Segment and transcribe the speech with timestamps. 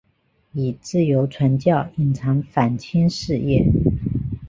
[0.53, 3.67] 以自由传教隐藏反清事业。